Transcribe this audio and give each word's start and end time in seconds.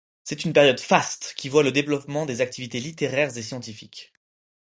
C'est 0.23 0.45
une 0.45 0.53
période 0.53 0.79
faste 0.79 1.35
qui 1.37 1.47
voit 1.47 1.61
le 1.61 1.71
développement 1.71 2.25
des 2.25 2.41
activités 2.41 2.79
littéraires 2.79 3.37
et 3.37 3.43
scientifiques. 3.43 4.11